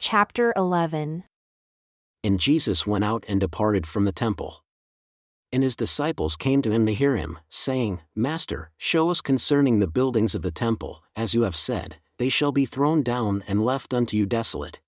[0.00, 1.24] Chapter 11
[2.22, 4.62] And Jesus went out and departed from the temple.
[5.50, 9.88] And his disciples came to him to hear him, saying, Master, show us concerning the
[9.88, 13.92] buildings of the temple, as you have said, they shall be thrown down and left
[13.92, 14.78] unto you desolate.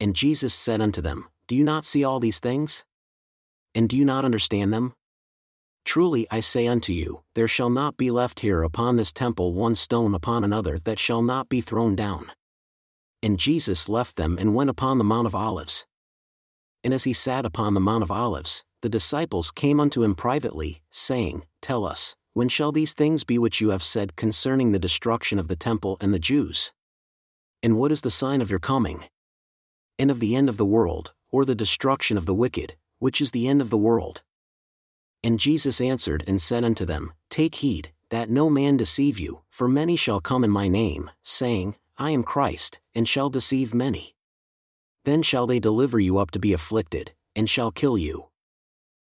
[0.00, 2.84] And Jesus said unto them, Do you not see all these things?
[3.76, 4.94] And do you not understand them?
[5.84, 9.76] Truly I say unto you, there shall not be left here upon this temple one
[9.76, 12.32] stone upon another that shall not be thrown down.
[13.26, 15.84] And Jesus left them and went upon the Mount of Olives.
[16.84, 20.80] And as he sat upon the Mount of Olives, the disciples came unto him privately,
[20.92, 25.40] saying, Tell us, when shall these things be which you have said concerning the destruction
[25.40, 26.70] of the temple and the Jews?
[27.64, 29.06] And what is the sign of your coming?
[29.98, 33.32] And of the end of the world, or the destruction of the wicked, which is
[33.32, 34.22] the end of the world?
[35.24, 39.66] And Jesus answered and said unto them, Take heed, that no man deceive you, for
[39.66, 44.14] many shall come in my name, saying, I am Christ, and shall deceive many.
[45.04, 48.28] Then shall they deliver you up to be afflicted, and shall kill you.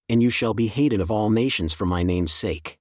[0.08, 2.78] And you shall be hated of all nations for my name's sake.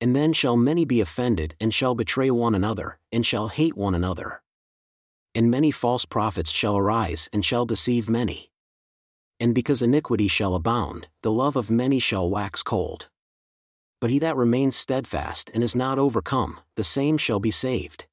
[0.00, 3.94] And then shall many be offended, and shall betray one another, and shall hate one
[3.94, 4.42] another.
[5.34, 8.50] And many false prophets shall arise, and shall deceive many
[9.40, 13.08] and because iniquity shall abound, the love of many shall wax cold.
[14.00, 18.06] But he that remains steadfast and is not overcome, the same shall be saved.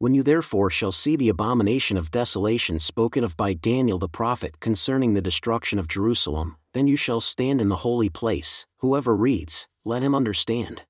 [0.00, 4.60] When you therefore shall see the abomination of desolation spoken of by Daniel the prophet
[4.60, 9.66] concerning the destruction of Jerusalem, then you shall stand in the holy place, whoever reads,
[9.84, 10.84] let him understand.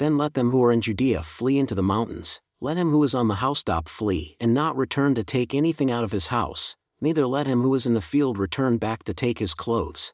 [0.00, 3.14] Then let them who are in Judea flee into the mountains, let him who is
[3.14, 7.24] on the housetop flee and not return to take anything out of his house, neither
[7.24, 10.12] let him who is in the field return back to take his clothes.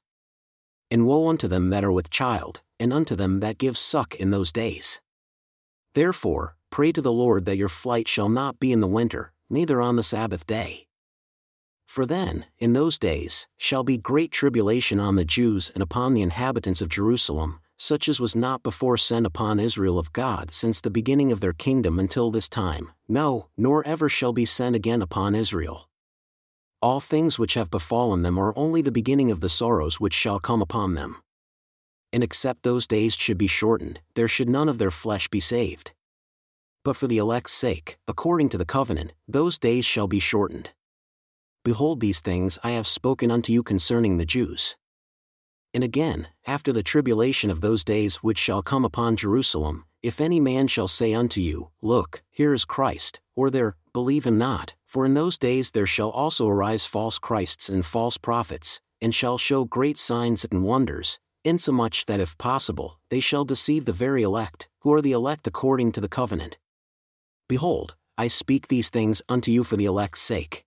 [0.91, 4.31] And woe unto them that are with child, and unto them that give suck in
[4.31, 5.01] those days.
[5.95, 9.81] Therefore, pray to the Lord that your flight shall not be in the winter, neither
[9.81, 10.89] on the Sabbath day.
[11.87, 16.23] For then, in those days, shall be great tribulation on the Jews and upon the
[16.23, 20.91] inhabitants of Jerusalem, such as was not before sent upon Israel of God since the
[20.91, 25.37] beginning of their kingdom until this time, no, nor ever shall be sent again upon
[25.37, 25.89] Israel
[26.85, 30.39] all things which have befallen them are only the beginning of the sorrows which shall
[30.39, 31.17] come upon them.
[32.13, 35.93] And except those days should be shortened, there should none of their flesh be saved.
[36.85, 40.71] But for the elect's sake, according to the covenant, those days shall be shortened.
[41.65, 44.77] Behold, these things I have spoken unto you concerning the Jews.
[45.73, 50.39] And again, after the tribulation of those days which shall come upon Jerusalem, if any
[50.39, 55.07] man shall say unto you, Look, here is Christ, or there, believe him not, for
[55.07, 59.65] in those days there shall also arise false Christs and false prophets, and shall show
[59.65, 64.93] great signs and wonders, insomuch that if possible, they shall deceive the very elect, who
[64.93, 66.59] are the elect according to the covenant.
[67.55, 70.65] Behold, I speak these things unto you for the elect's sake.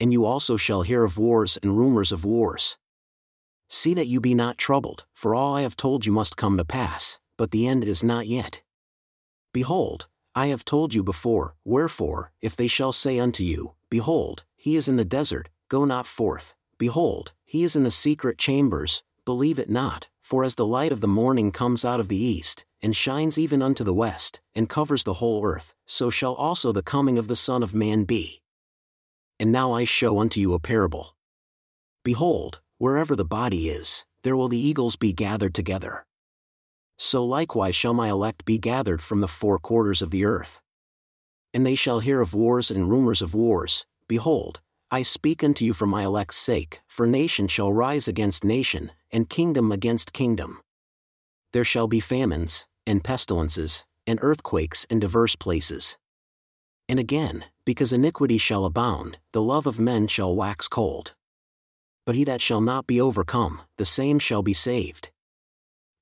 [0.00, 2.78] And you also shall hear of wars and rumors of wars.
[3.68, 6.64] See that you be not troubled, for all I have told you must come to
[6.64, 8.62] pass, but the end is not yet.
[9.52, 14.76] Behold, I have told you before, wherefore, if they shall say unto you, Behold, he
[14.76, 19.58] is in the desert, go not forth, behold, he is in the secret chambers, believe
[19.58, 22.96] it not, for as the light of the morning comes out of the east, and
[22.96, 27.18] shines even unto the west, and covers the whole earth, so shall also the coming
[27.18, 28.42] of the Son of Man be.
[29.38, 31.16] And now I show unto you a parable.
[32.04, 36.04] Behold, wherever the body is, there will the eagles be gathered together
[37.02, 40.60] so likewise shall my elect be gathered from the four quarters of the earth.
[41.54, 44.60] And they shall hear of wars and rumors of wars, behold,
[44.90, 49.30] I speak unto you for my elect's sake, for nation shall rise against nation, and
[49.30, 50.60] kingdom against kingdom.
[51.54, 55.96] There shall be famines, and pestilences, and earthquakes in divers places.
[56.88, 61.14] And again, because iniquity shall abound, the love of men shall wax cold.
[62.04, 65.10] But he that shall not be overcome, the same shall be saved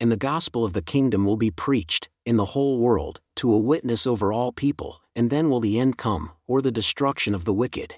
[0.00, 3.58] and the gospel of the kingdom will be preached, in the whole world, to a
[3.58, 7.52] witness over all people, and then will the end come, or the destruction of the
[7.52, 7.96] wicked.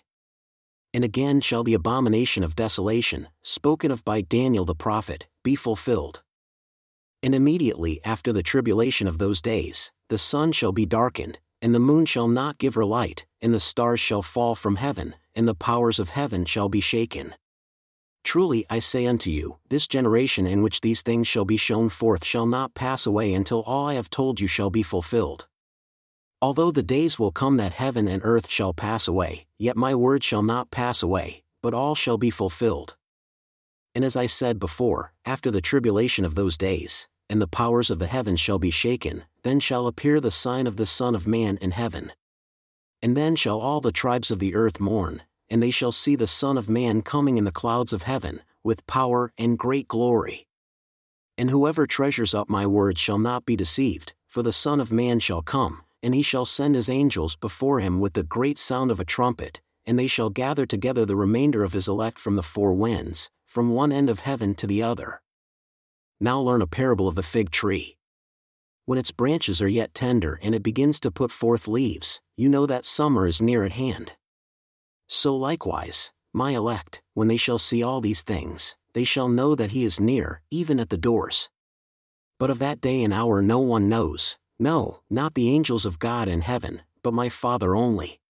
[0.94, 6.22] And again shall the abomination of desolation, spoken of by Daniel the prophet, be fulfilled.
[7.22, 11.78] And immediately after the tribulation of those days, the sun shall be darkened, and the
[11.80, 15.54] moon shall not give her light, and the stars shall fall from heaven, and the
[15.54, 17.34] powers of heaven shall be shaken.
[18.24, 22.24] Truly I say unto you, this generation in which these things shall be shown forth
[22.24, 25.46] shall not pass away until all I have told you shall be fulfilled.
[26.42, 30.24] Although the days will come that heaven and earth shall pass away, yet my word
[30.24, 32.96] shall not pass away, but all shall be fulfilled.
[33.95, 37.98] And as I said before, after the tribulation of those days, and the powers of
[37.98, 41.59] the heavens shall be shaken, then shall appear the sign of the Son of Man
[41.60, 42.13] in heaven.
[43.03, 46.27] And then shall all the tribes of the earth mourn, and they shall see the
[46.27, 50.47] Son of Man coming in the clouds of heaven, with power and great glory.
[51.39, 55.19] And whoever treasures up my words shall not be deceived, for the Son of Man
[55.19, 59.01] shall come, and he shall send his angels before him with the great sound of
[59.01, 62.75] a trumpet, and they shall gather together the remainder of his elect from the four
[62.75, 65.20] winds, from one end of heaven to the other.
[66.20, 67.97] Now learn a parable of the fig tree.
[68.84, 72.64] When its branches are yet tender and it begins to put forth leaves, you know
[72.66, 74.12] that summer is near at hand.
[75.08, 79.72] So likewise, my elect, when they shall see all these things, they shall know that
[79.72, 81.48] he is near, even at the doors.
[82.38, 86.28] But of that day and hour no one knows, no, not the angels of God
[86.28, 88.20] in heaven, but my Father only.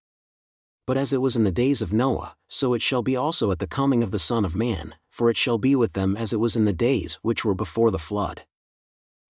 [0.90, 3.60] But as it was in the days of Noah, so it shall be also at
[3.60, 6.40] the coming of the Son of Man, for it shall be with them as it
[6.40, 8.42] was in the days which were before the flood.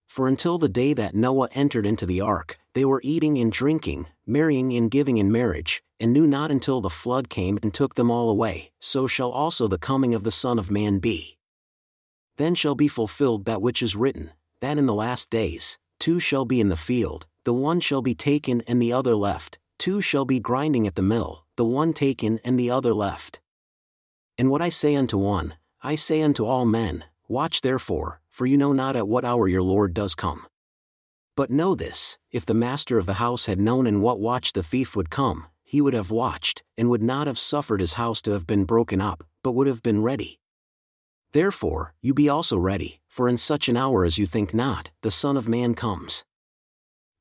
[0.09, 4.07] For until the day that Noah entered into the ark, they were eating and drinking,
[4.25, 8.11] marrying and giving in marriage, and knew not until the flood came and took them
[8.11, 11.37] all away, so shall also the coming of the Son of Man be.
[12.39, 14.31] Then shall be fulfilled that which is written,
[14.63, 18.15] that in the last days, two shall be in the field, the one shall be
[18.15, 22.41] taken and the other left, two shall be grinding at the mill, the one taken
[22.43, 23.39] and the other left.
[24.39, 28.57] And what I say unto one, I say unto all men, Watch therefore, for you
[28.57, 30.47] know not at what hour your Lord does come.
[31.37, 34.63] But know this if the master of the house had known in what watch the
[34.63, 38.31] thief would come, he would have watched, and would not have suffered his house to
[38.31, 40.41] have been broken up, but would have been ready.
[41.33, 45.11] Therefore, you be also ready, for in such an hour as you think not, the
[45.11, 46.25] Son of Man comes.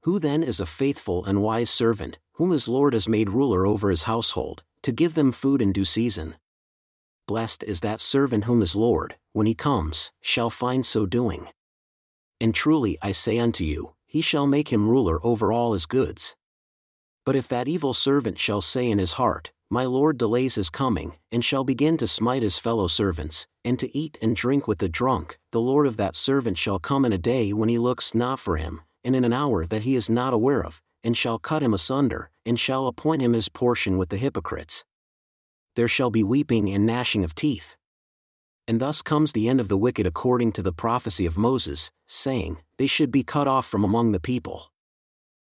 [0.04, 3.90] Who then is a faithful and wise servant, whom his Lord has made ruler over
[3.90, 6.36] his household, to give them food in due season?
[7.28, 11.50] Blessed is that servant whom his Lord, when he comes, shall find so doing.
[12.40, 16.38] And truly I say unto you, he shall make him ruler over all his goods.
[17.26, 21.18] But if that evil servant shall say in his heart, My Lord delays his coming,
[21.34, 24.88] and shall begin to smite his fellow servants, and to eat and drink with the
[24.88, 28.40] drunk, the Lord of that servant shall come in a day when he looks not
[28.40, 31.64] for him, and in an hour that he is not aware of, and shall cut
[31.64, 34.84] him asunder, and shall appoint him his portion with the hypocrites.
[35.76, 37.78] There shall be weeping and gnashing of teeth.
[38.68, 42.58] And thus comes the end of the wicked according to the prophecy of Moses, saying,
[42.78, 44.72] They should be cut off from among the people.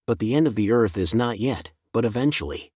[0.05, 2.71] But the end of the earth is not yet, but eventually.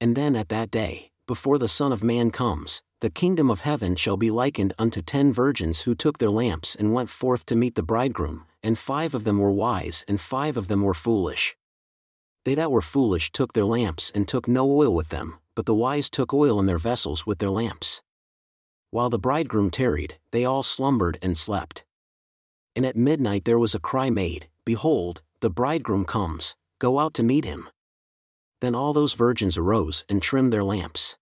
[0.00, 3.94] And then at that day, before the Son of Man comes, the kingdom of heaven
[3.94, 7.74] shall be likened unto ten virgins who took their lamps and went forth to meet
[7.74, 11.56] the bridegroom, and five of them were wise and five of them were foolish.
[12.48, 15.74] They that were foolish took their lamps and took no oil with them, but the
[15.74, 18.00] wise took oil in their vessels with their lamps.
[18.90, 21.84] While the bridegroom tarried, they all slumbered and slept.
[22.74, 27.22] And at midnight there was a cry made, Behold, the bridegroom comes, go out to
[27.22, 27.68] meet him.
[28.62, 31.18] Then all those virgins arose and trimmed their lamps.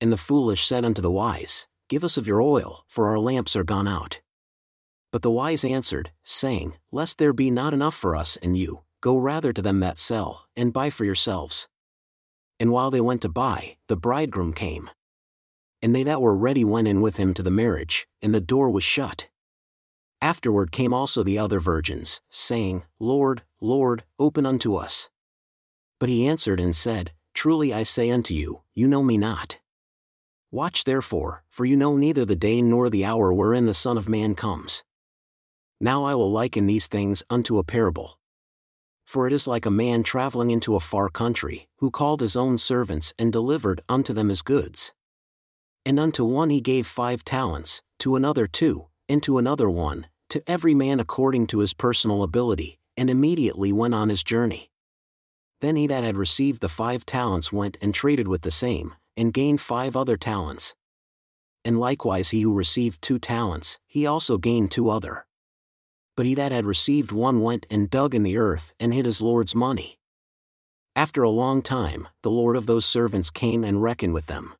[0.00, 3.54] And the foolish said unto the wise, Give us of your oil, for our lamps
[3.54, 4.20] are gone out.
[5.12, 9.18] But the wise answered, saying, Lest there be not enough for us and you, go
[9.18, 11.68] rather to them that sell, and buy for yourselves.
[12.58, 14.88] And while they went to buy, the bridegroom came
[15.82, 18.70] and they that were ready went in with him to the marriage, and the door
[18.70, 19.28] was shut.
[20.20, 25.10] Afterward came also the other virgins, saying, Lord, Lord, open unto us.
[25.98, 29.58] But he answered and said, Truly I say unto you, you know me not.
[30.52, 34.08] Watch therefore, for you know neither the day nor the hour wherein the Son of
[34.08, 34.84] Man comes.
[35.80, 38.20] Now I will liken these things unto a parable.
[39.12, 42.56] For it is like a man traveling into a far country, who called his own
[42.56, 44.94] servants and delivered unto them his goods.
[45.84, 50.42] And unto one he gave five talents, to another two, and to another one, to
[50.46, 54.70] every man according to his personal ability, and immediately went on his journey.
[55.60, 59.34] Then he that had received the five talents went and traded with the same, and
[59.34, 60.74] gained five other talents.
[61.66, 65.26] And likewise he who received two talents, he also gained two other.
[66.16, 69.22] But he that had received one went and dug in the earth and hid his
[69.22, 69.98] Lord's money.
[70.94, 74.54] After a long time, the Lord of those servants came and reckoned with them.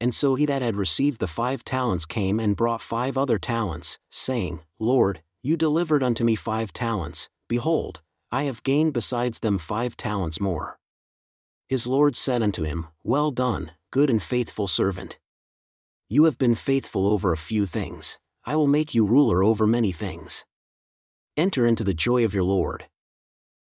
[0.00, 3.98] And so he that had received the five talents came and brought five other talents,
[4.10, 9.96] saying, Lord, you delivered unto me five talents, behold, I have gained besides them five
[9.96, 10.78] talents more.
[11.68, 15.18] His Lord said unto him, Well done, good and faithful servant.
[16.08, 19.92] You have been faithful over a few things, I will make you ruler over many
[19.92, 20.44] things.
[21.36, 22.86] Enter into the joy of your Lord.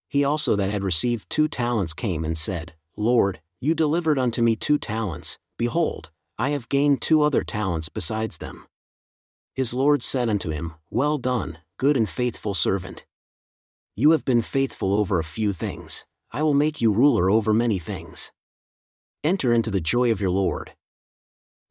[0.08, 4.56] He also that had received two talents came and said, Lord, you delivered unto me
[4.56, 8.68] two talents, Behold, I have gained two other talents besides them.
[9.56, 13.06] His Lord said unto him, Well done, good and faithful servant.
[13.96, 17.80] You have been faithful over a few things, I will make you ruler over many
[17.80, 18.32] things.
[19.24, 20.74] Enter into the joy of your Lord.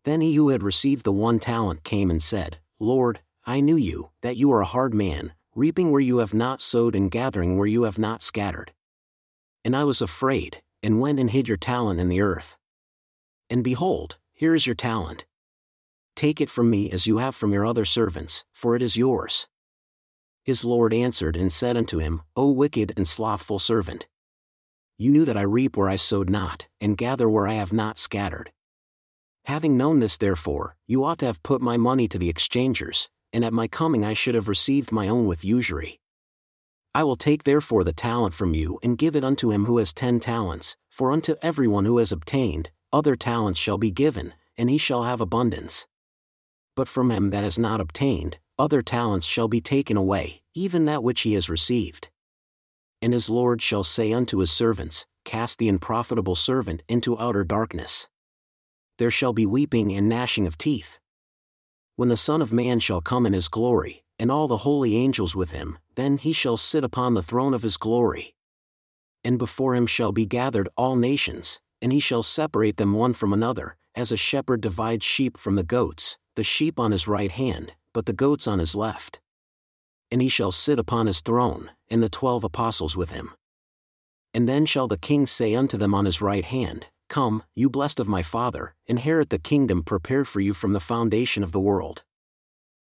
[0.04, 4.10] Then he who had received the one talent came and said, Lord, I knew you,
[4.22, 7.66] that you are a hard man, reaping where you have not sowed and gathering where
[7.66, 8.74] you have not scattered.
[9.64, 12.58] And I was afraid, and went and hid your talent in the earth.
[13.48, 15.24] And behold, here is your talent.
[16.14, 19.48] Take it from me as you have from your other servants, for it is yours.
[20.44, 24.06] His Lord answered and said unto him, O wicked and slothful servant!
[24.98, 27.96] You knew that I reap where I sowed not, and gather where I have not
[27.96, 28.52] scattered.
[29.46, 33.44] Having known this therefore, you ought to have put my money to the exchangers, and
[33.44, 36.00] at my coming I should have received my own with usury.
[36.94, 39.92] I will take therefore the talent from you and give it unto him who has
[39.92, 44.70] ten talents, for unto every one who has obtained, other talents shall be given, and
[44.70, 45.86] he shall have abundance.
[46.74, 51.04] But from him that has not obtained, other talents shall be taken away, even that
[51.04, 52.08] which he has received.
[53.02, 58.08] And his Lord shall say unto his servants, Cast the unprofitable servant into outer darkness.
[58.96, 60.98] There shall be weeping and gnashing of teeth.
[61.96, 65.34] When the Son of Man shall come in his glory, and all the holy angels
[65.34, 68.34] with him, then he shall sit upon the throne of his glory.
[69.24, 73.32] And before him shall be gathered all nations, and he shall separate them one from
[73.32, 77.72] another, as a shepherd divides sheep from the goats, the sheep on his right hand,
[77.94, 79.20] but the goats on his left.
[80.10, 83.30] And he shall sit upon his throne, and the twelve apostles with him.
[84.34, 88.00] And then shall the king say unto them on his right hand, Come, you blessed
[88.00, 92.02] of my Father, inherit the kingdom prepared for you from the foundation of the world.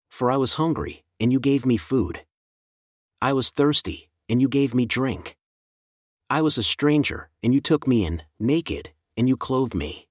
[0.09, 2.25] For I was hungry, and you gave me food.
[3.21, 5.37] I was thirsty, and you gave me drink.
[6.29, 10.07] I was a stranger, and you took me in, naked, and you clothed me.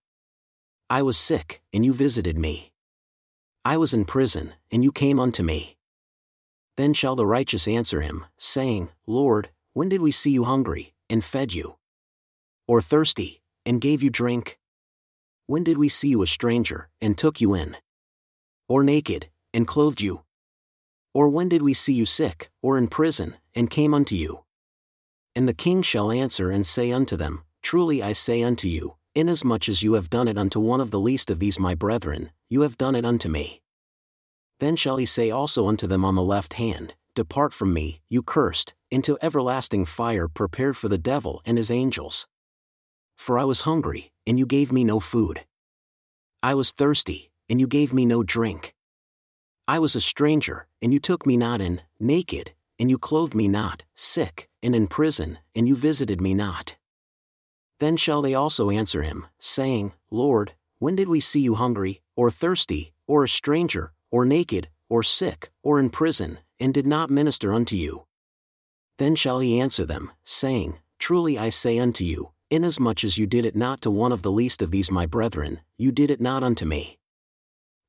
[0.89, 2.73] I was sick, and you visited me.
[3.65, 5.77] I was in prison, and you came unto me.
[6.77, 11.23] Then shall the righteous answer him, saying, Lord, when did we see you hungry, and
[11.23, 11.77] fed you?
[12.67, 13.41] Or thirsty,
[13.71, 14.59] and gave you drink?
[15.47, 17.77] When did we see you a stranger, and took you in?
[18.69, 20.23] Or naked, and clothed you?
[21.15, 24.41] Or when did we see you sick, or in prison, and came unto you?
[25.37, 29.69] And the king shall answer and say unto them, Truly I say unto you, inasmuch
[29.69, 32.63] as you have done it unto one of the least of these my brethren, you
[32.63, 33.63] have done it unto me.
[34.59, 38.25] Then shall he say also unto them on the left hand, Depart from me, you
[38.25, 42.27] cursed, into everlasting fire prepared for the devil and his angels.
[43.21, 45.45] For I was hungry, and you gave me no food.
[46.43, 48.75] I was thirsty, and you gave me no drink.
[49.69, 53.47] I was a stranger, and you took me not in, naked, and you clothed me
[53.47, 56.77] not, sick, and in prison, and you visited me not.
[57.79, 62.31] Then shall they also answer him, saying, Lord, when did we see you hungry, or
[62.31, 67.53] thirsty, or a stranger, or naked, or sick, or in prison, and did not minister
[67.53, 68.07] unto you?
[68.97, 73.45] Then shall he answer them, saying, Truly I say unto you, inasmuch as you did
[73.45, 76.43] it not to one of the least of these my brethren, you did it not
[76.43, 76.99] unto me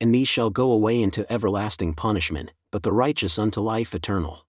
[0.01, 4.48] and these shall go away into everlasting punishment, but the righteous unto life eternal.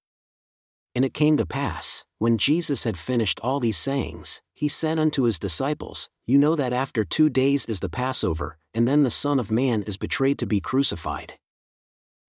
[0.94, 5.24] And it came to pass, when Jesus had finished all these sayings, he said unto
[5.24, 9.38] his disciples, You know that after two days is the Passover, and then the Son
[9.38, 11.34] of Man is betrayed to be crucified.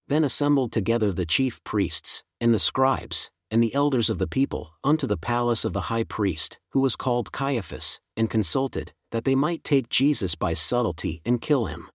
[0.10, 4.74] Then assembled together the chief priests, and the scribes, and the elders of the people,
[4.84, 9.36] unto the palace of the high priest, who was called Caiaphas, and consulted, that they
[9.36, 11.88] might take Jesus by subtlety and kill him.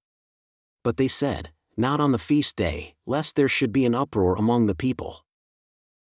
[0.84, 4.66] But they said, Not on the feast day, lest there should be an uproar among
[4.66, 5.24] the people.